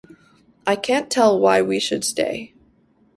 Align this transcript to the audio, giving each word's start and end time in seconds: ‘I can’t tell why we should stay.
‘I 0.65 0.77
can’t 0.77 1.11
tell 1.11 1.39
why 1.39 1.61
we 1.61 1.79
should 1.79 2.03
stay. 2.03 2.55